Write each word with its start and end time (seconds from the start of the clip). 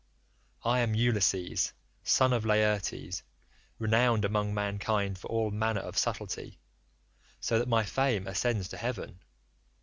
I 0.63 0.79
am 0.79 0.95
Ulysses 0.95 1.73
son 2.01 2.33
of 2.33 2.43
Laertes, 2.43 3.21
renowned 3.77 4.25
among 4.25 4.51
mankind 4.51 5.19
for 5.19 5.27
all 5.27 5.51
manner 5.51 5.81
of 5.81 5.95
subtlety, 5.95 6.57
so 7.39 7.59
that 7.59 7.67
my 7.67 7.83
fame 7.83 8.25
ascends 8.25 8.67
to 8.69 8.77
heaven. 8.77 9.19